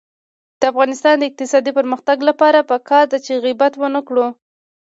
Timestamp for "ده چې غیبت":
3.11-3.73